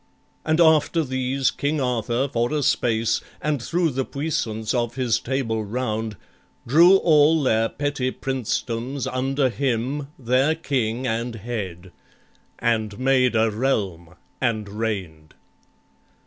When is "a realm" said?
13.35-14.15